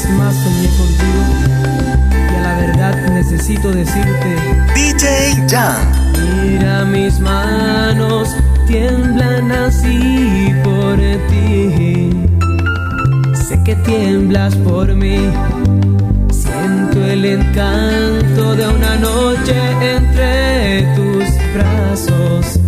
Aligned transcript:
vez 0.00 0.10
más 0.16 0.34
soñé 0.34 0.68
contigo 0.78 1.22
y 2.32 2.36
a 2.36 2.40
la 2.40 2.54
verdad 2.58 3.10
necesito 3.12 3.70
decirte 3.70 4.36
DJ 4.74 5.46
Jan 5.48 6.10
Mira 6.42 6.84
mis 6.84 7.18
manos 7.20 8.28
tiemblan 8.66 9.50
así 9.50 10.54
por 10.62 10.96
ti. 11.28 12.10
Sé 13.34 13.60
que 13.64 13.74
tiemblas 13.76 14.54
por 14.56 14.94
mí. 14.94 15.18
Siento 16.30 17.04
el 17.04 17.24
encanto 17.24 18.54
de 18.54 18.68
una 18.68 18.96
noche 18.96 19.56
entre 19.96 20.82
tus 20.94 21.24
brazos. 21.54 22.60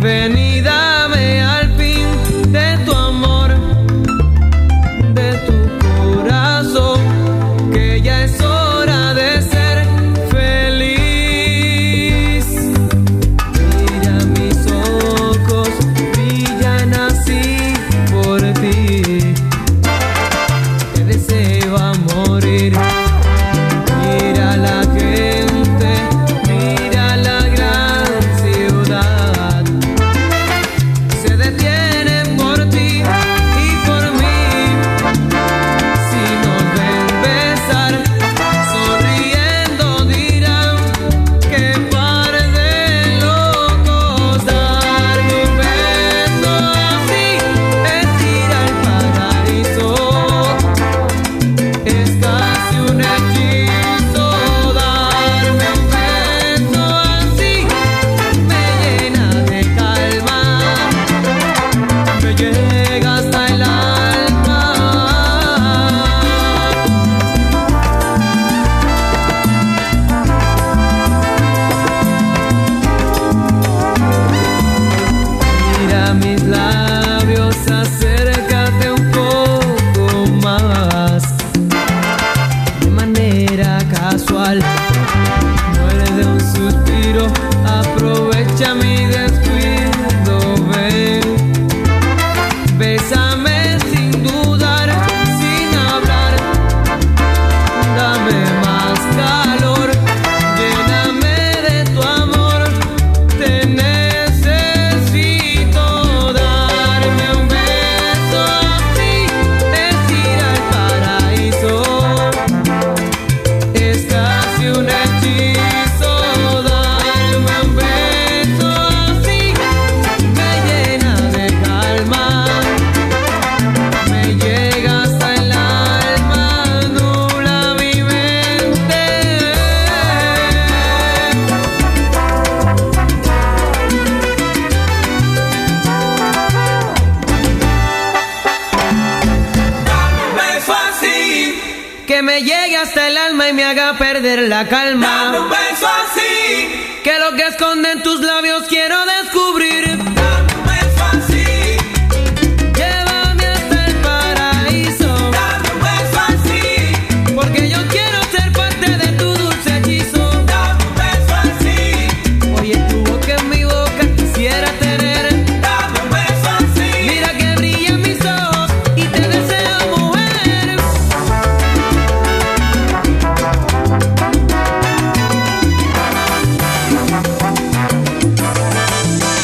Venida 0.00 0.47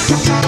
Thank 0.07 0.44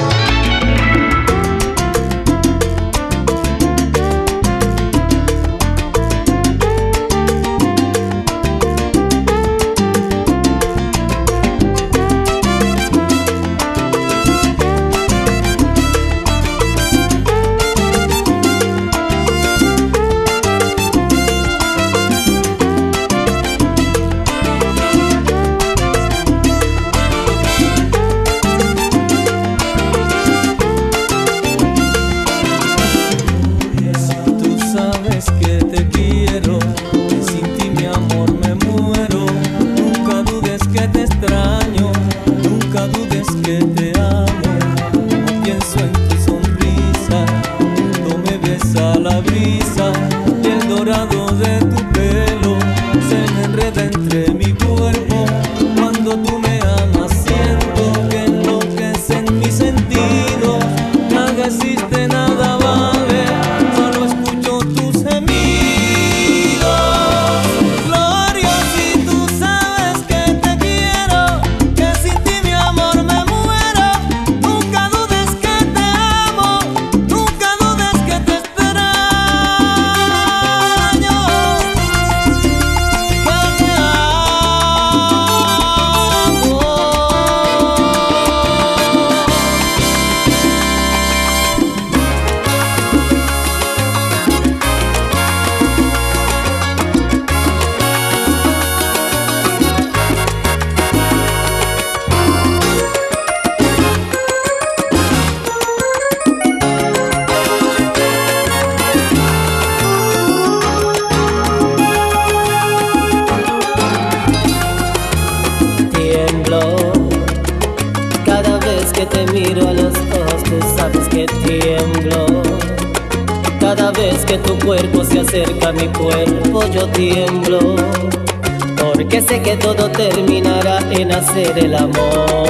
todo 129.56 129.90
terminará 129.90 130.78
en 130.90 131.12
hacer 131.12 131.58
el 131.58 131.74
amor. 131.74 132.46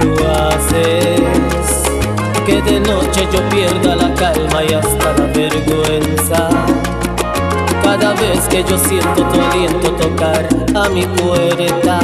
Tú 0.00 0.14
haces 0.26 1.20
que 2.44 2.62
de 2.62 2.80
noche 2.80 3.26
yo 3.32 3.40
pierda 3.48 3.96
la 3.96 4.14
calma 4.14 4.64
y 4.64 4.72
hasta 4.74 5.12
la 5.12 5.26
vergüenza. 5.32 6.48
Cada 7.82 8.12
vez 8.14 8.40
que 8.48 8.64
yo 8.64 8.76
siento 8.78 9.22
tu 9.22 9.40
aliento 9.40 9.90
tocar 9.92 10.48
a 10.74 10.88
mi 10.90 11.06
puerta 11.06 12.00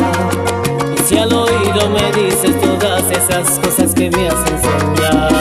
Y 0.96 1.02
si 1.02 1.18
al 1.18 1.32
oído 1.32 1.90
me 1.90 2.10
dices 2.12 2.58
todas 2.60 3.10
esas 3.10 3.58
cosas 3.58 3.92
que 3.92 4.10
me 4.10 4.28
hacen 4.28 4.58
soñar 4.62 5.31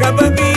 tanta 0.00 0.30
tristeza. 0.30 0.47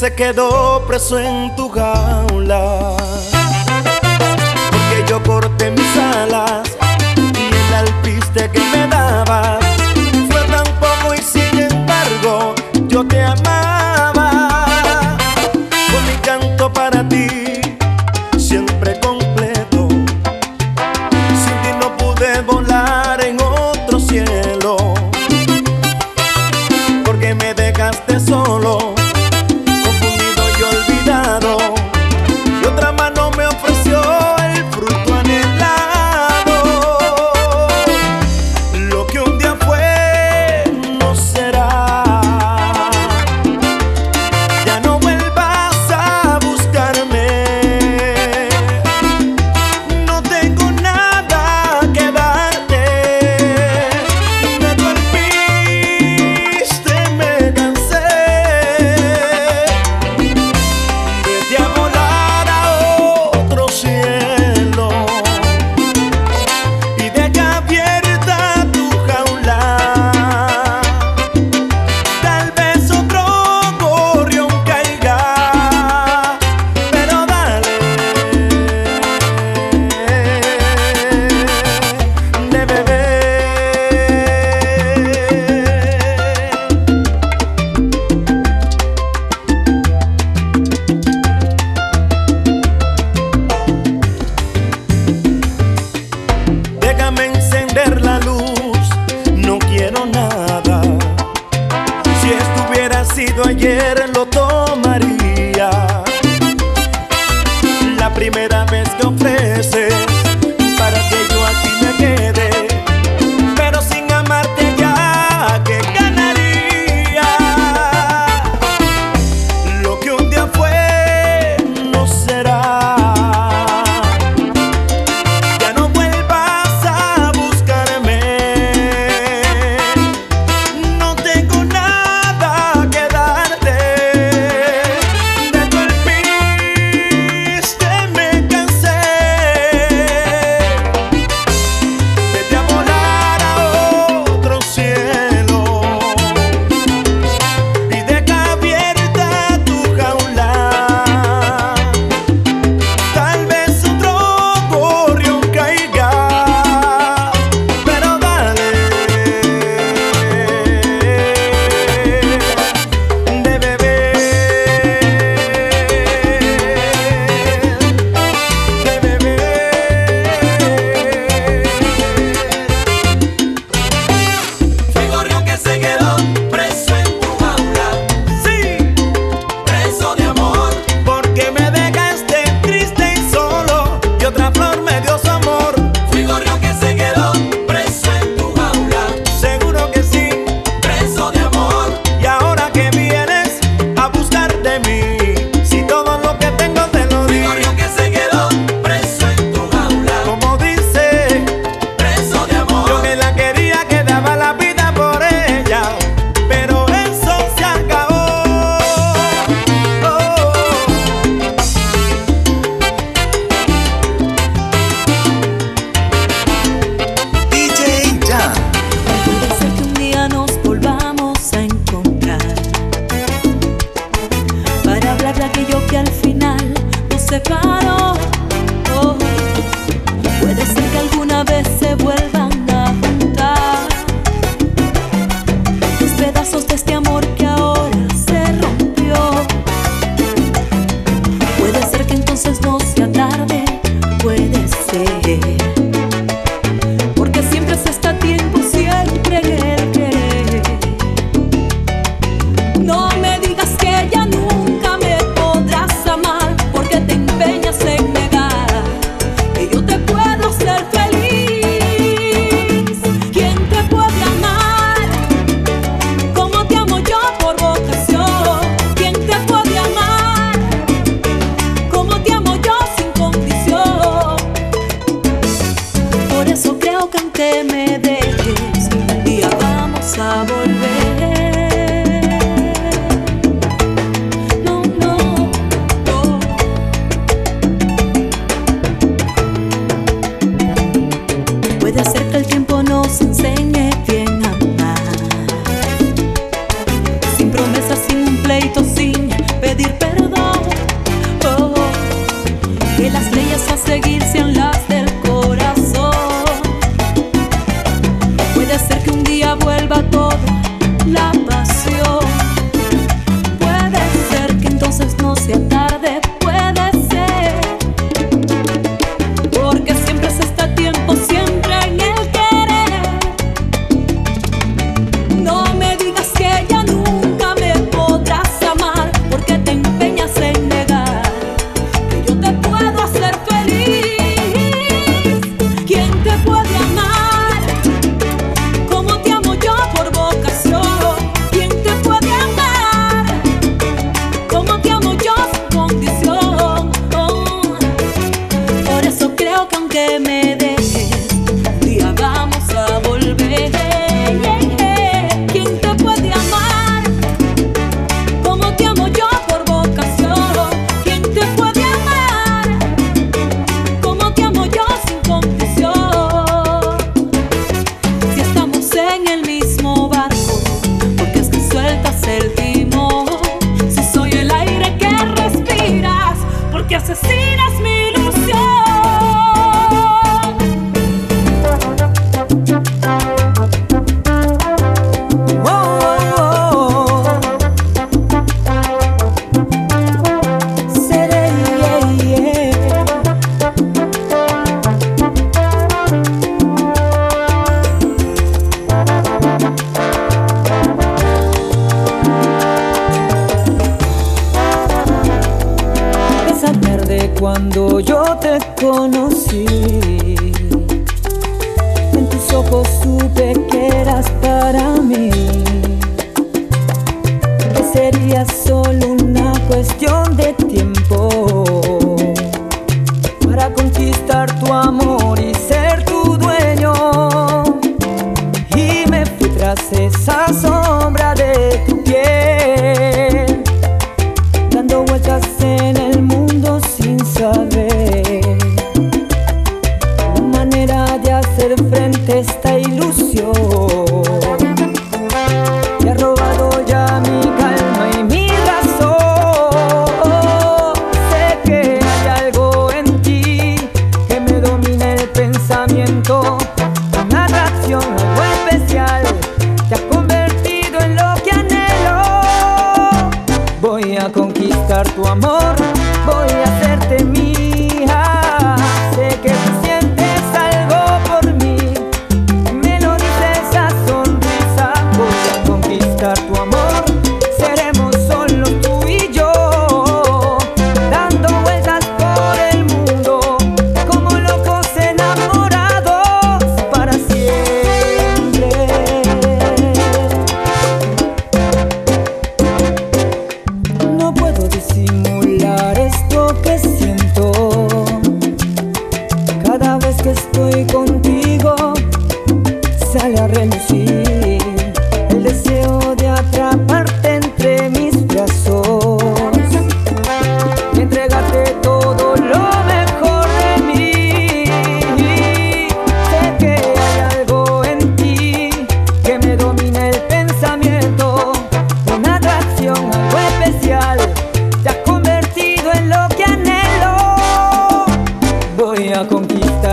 Se 0.00 0.14
quedó 0.14 0.82
preso 0.86 1.18
en 1.18 1.54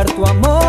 conquistar. 0.06 0.67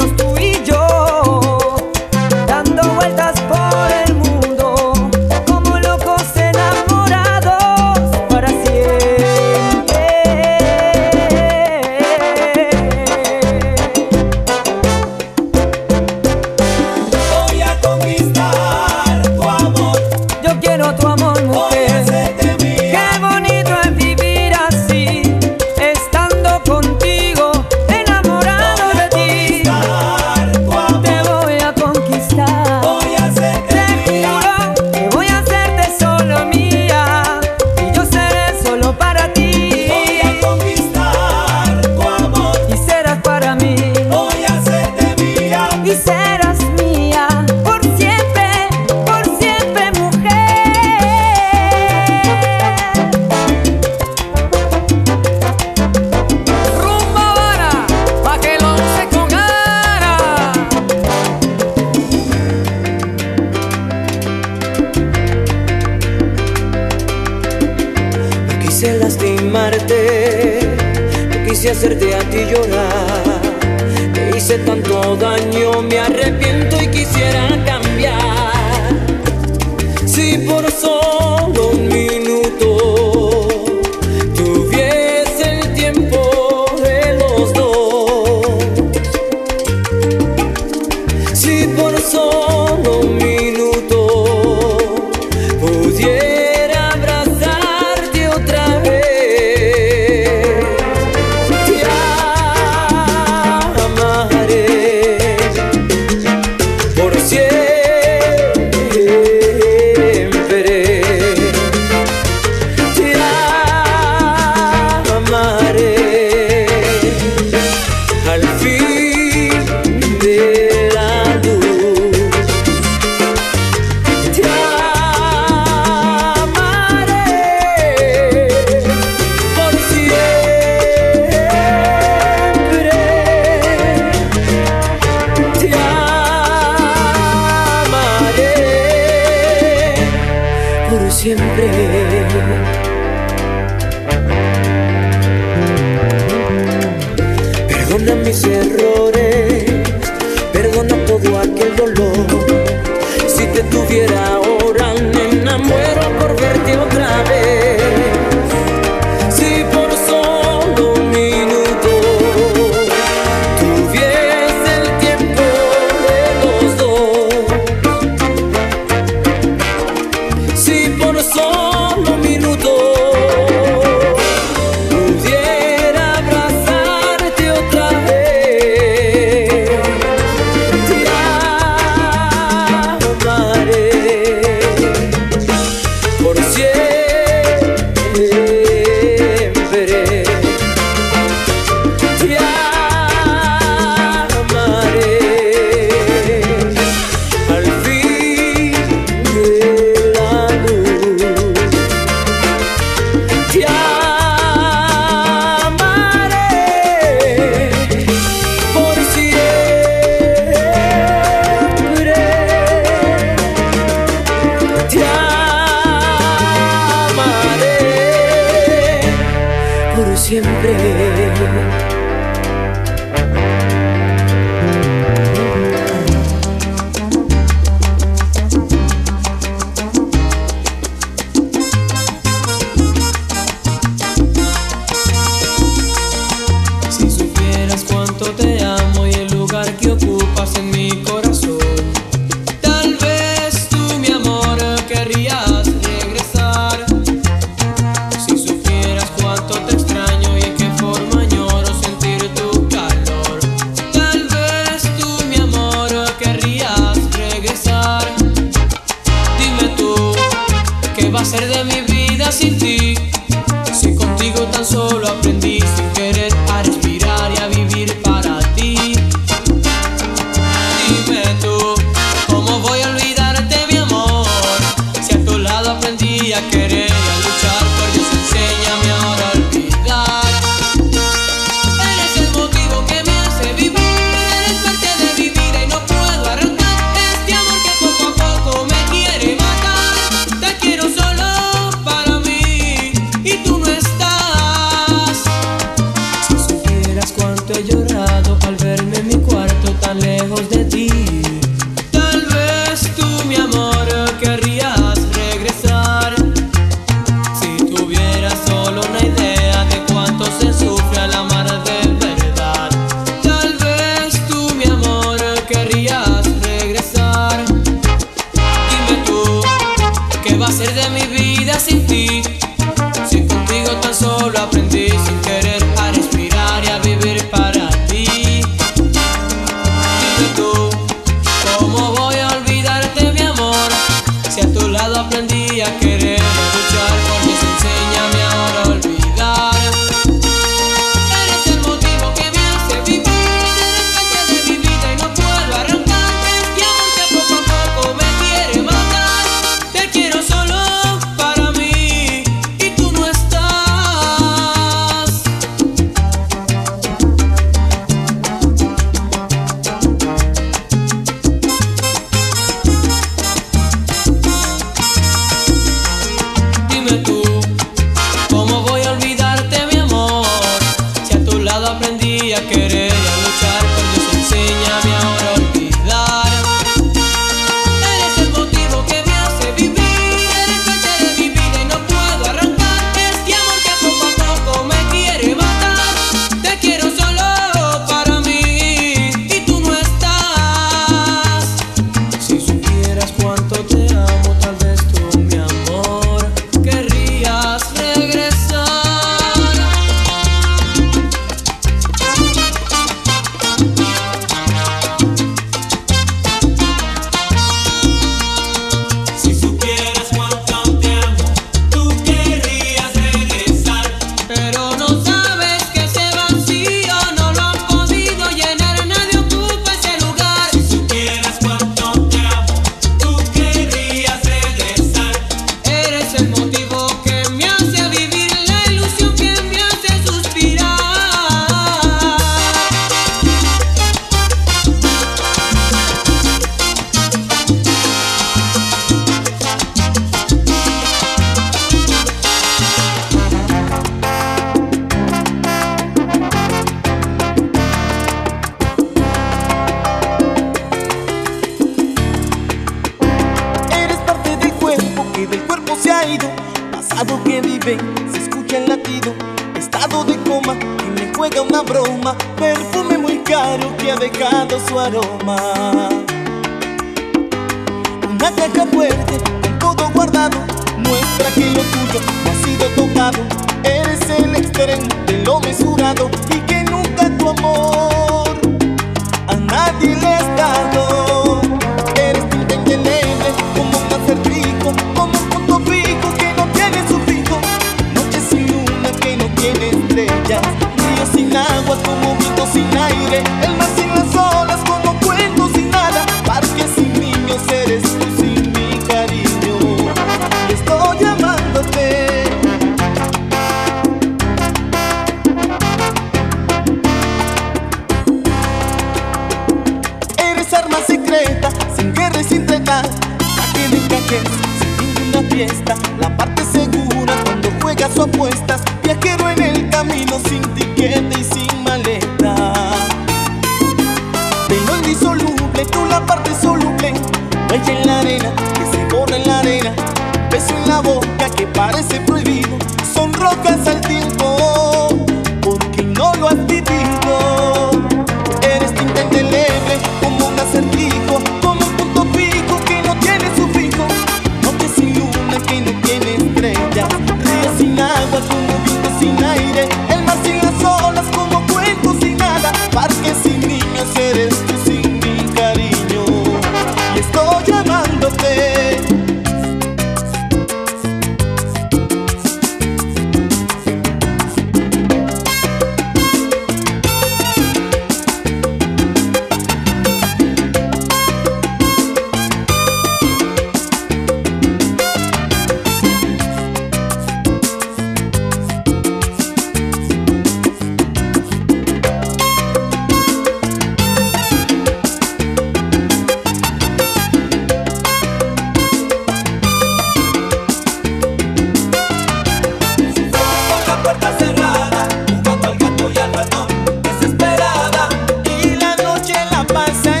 say 599.73 600.00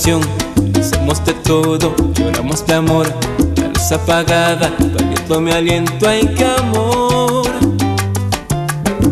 canción. 0.00 0.40
De 1.26 1.34
todo, 1.34 1.94
lloramos 2.14 2.64
de 2.66 2.74
amor 2.74 3.06
La 3.56 3.66
luz 3.66 3.92
apagada, 3.92 4.70
tu 4.78 4.96
aliento 4.96 5.40
mi 5.40 5.50
aliento 5.50 6.08
Ay, 6.08 6.32
qué 6.36 6.46
amor 6.46 7.46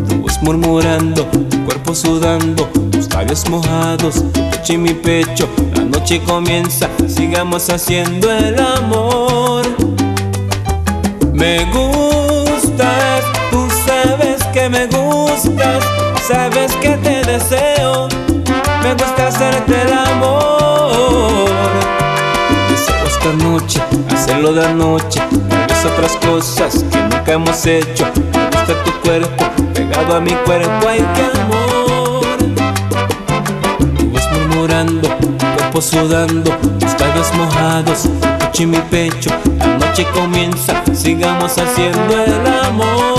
Tu 0.07 0.15
voz 0.15 0.41
murmurando, 0.41 1.23
tu 1.49 1.65
cuerpo 1.65 1.93
sudando 1.93 2.63
Tus 2.91 3.13
labios 3.13 3.47
mojados, 3.49 4.15
tu 4.33 4.49
pecho 4.49 4.73
y 4.73 4.77
mi 4.77 4.93
pecho 4.93 5.47
La 5.75 5.83
noche 5.83 6.21
comienza, 6.23 6.89
sigamos 7.07 7.69
haciendo 7.69 8.31
el 8.31 8.57
amor. 8.59 9.65
Me 11.33 11.65
gustas, 11.65 13.23
tú 13.51 13.67
sabes 13.85 14.43
que 14.53 14.69
me 14.69 14.87
gustas 14.87 15.83
Sabes 16.27 16.75
que 16.77 16.97
te 16.97 17.23
deseo 17.29 18.07
me 18.83 18.93
gusta 18.93 19.27
hacerte 19.27 19.81
el 19.81 19.93
amor. 19.93 21.49
Deseo 22.69 23.05
esta 23.07 23.33
noche, 23.43 23.81
hacerlo 24.13 24.53
de 24.53 24.65
anoche, 24.65 25.21
tal 25.49 25.91
otras 25.93 26.15
cosas 26.17 26.83
que 26.91 26.97
nunca 27.01 27.33
hemos 27.33 27.65
hecho. 27.65 28.05
Me 28.33 28.45
gusta 28.45 28.83
tu 28.83 28.91
cuerpo, 29.01 29.45
pegado 29.73 30.15
a 30.15 30.21
mi 30.21 30.31
cuerpo, 30.31 30.87
ay 30.87 31.05
qué 31.15 31.39
amor. 31.41 32.25
Tu 33.97 34.39
murmurando, 34.39 35.07
tu 35.09 35.45
cuerpo 35.45 35.81
sudando, 35.81 36.51
tus 36.79 36.99
labios 36.99 37.33
mojados, 37.35 38.09
tu 38.53 38.63
y 38.63 38.65
mi 38.65 38.77
pecho. 38.89 39.31
La 39.59 39.77
noche 39.77 40.05
comienza, 40.13 40.83
sigamos 40.93 41.57
haciendo 41.57 42.23
el 42.23 42.47
amor. 42.65 43.18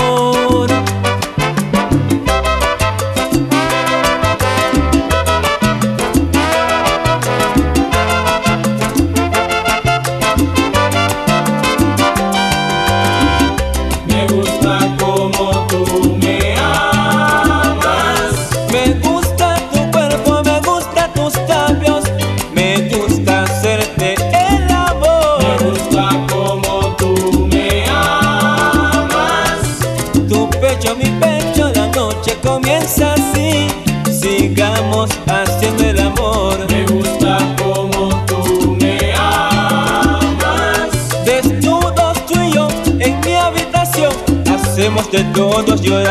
todos 45.71 45.81
llorar. 45.85 46.10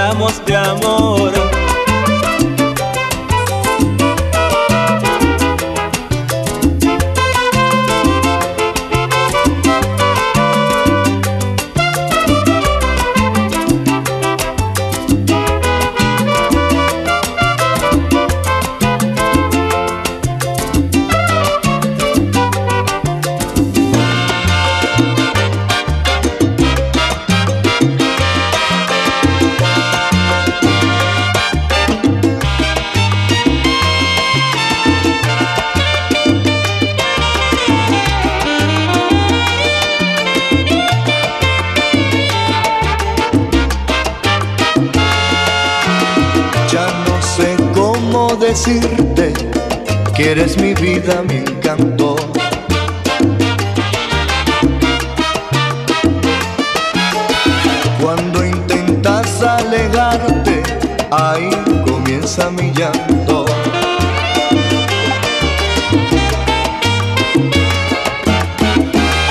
ahí 61.11 61.51
comienza 61.85 62.51
mi 62.51 62.73
llanto. 62.73 63.45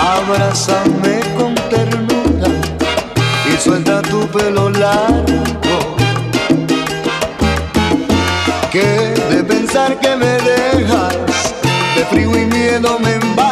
Abrázame 0.02 1.20
con 1.38 1.56
ternura 1.70 2.50
y 3.46 3.58
suelta 3.62 4.02
tu 4.02 4.28
pelo 4.28 4.70
largo. 4.70 5.96
Que 8.72 8.86
de 9.32 9.44
pensar 9.44 10.00
que 10.00 10.16
me 10.16 10.38
dejas, 10.38 11.16
de 11.96 12.06
frío 12.06 12.38
y 12.38 12.46
miedo 12.46 13.00
me 13.00 13.14
embargo. 13.14 13.49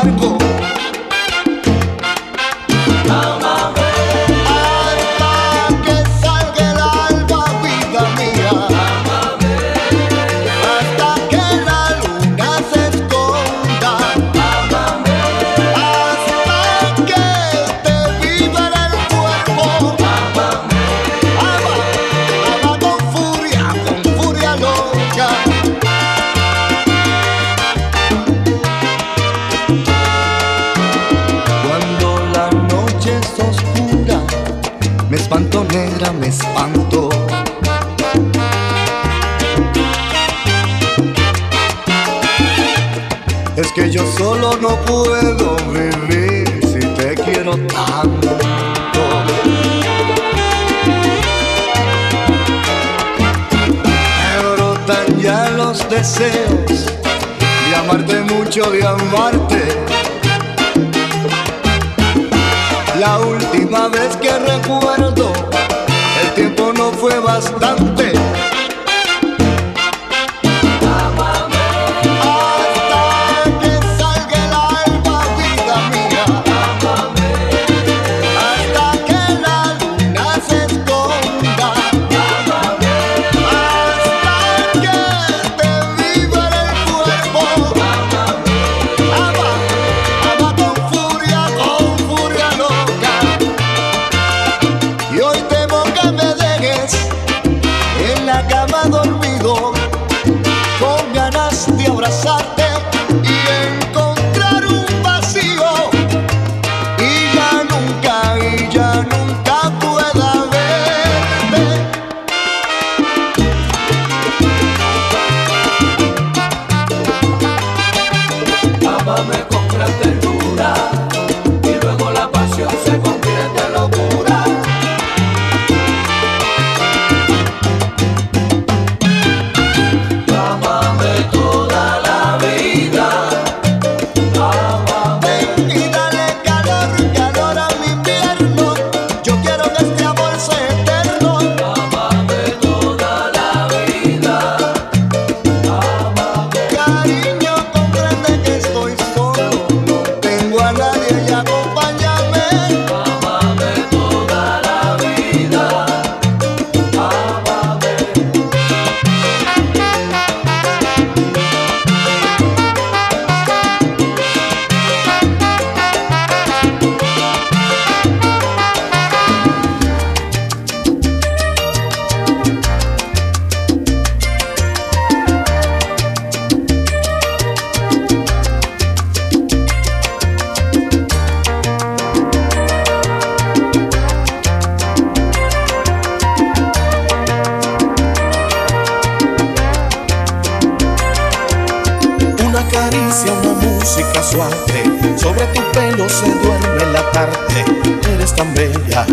sobre 195.18 195.48
tu 195.48 195.62
pelo 195.72 196.08
se 196.08 196.30
duerme 196.44 196.86
la 196.94 197.12
tarde, 197.12 197.66
eres 198.14 198.36
tan 198.36 198.54
bella 198.54 199.04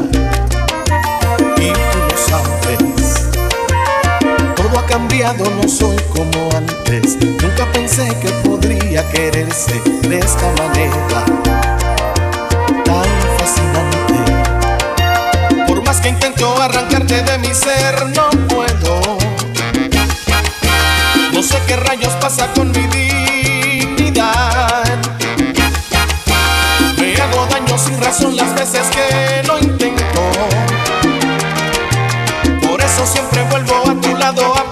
y 1.57 1.73
tú 1.73 1.99
lo 2.11 2.17
sabes. 2.29 3.31
Todo 4.55 4.79
ha 4.79 4.87
cambiado, 4.87 5.45
no 5.63 5.67
soy 5.67 5.97
como 6.13 6.51
antes, 6.55 7.17
nunca 7.43 7.65
pensé 7.73 8.07
que 8.21 8.29
podría 8.47 9.09
quererse 9.13 9.81
de 10.03 10.19
esta 10.19 10.53
manera 10.59 11.25
tan 12.85 13.07
fascinante. 13.39 14.19
Por 15.67 15.83
más 15.85 16.03
que 16.03 16.11
intento 16.11 16.61
arrancarte 16.61 17.23
de 17.23 17.39
mi 17.39 17.55
ser, 17.55 18.07
no 18.15 18.29
puedo. 18.49 19.17
No 21.33 21.43
sé 21.43 21.59
qué 21.67 21.77
rayos 21.77 22.13
pasa 22.21 22.53
con 22.53 22.71
mi 22.73 22.87
día 22.89 23.34
son 28.19 28.37
las 28.37 28.55
veces 28.55 28.83
que 28.91 29.43
lo 29.47 29.59
intento. 29.59 30.05
Por 32.67 32.81
eso 32.81 33.07
siempre 33.07 33.43
vuelvo 33.51 33.91
a 33.91 34.01
tu 34.01 34.17
lado. 34.17 34.64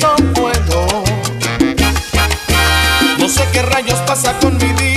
no 0.00 0.16
puedo. 0.32 1.04
No 3.18 3.28
sé 3.28 3.46
qué 3.52 3.62
rayos 3.62 3.98
pasa 4.06 4.38
con 4.38 4.56
mi 4.56 4.72
vida. 4.72 4.93